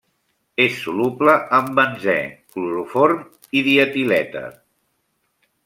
[0.63, 2.17] És soluble en benzè,
[2.55, 3.21] cloroform
[3.61, 4.45] i dietilèter.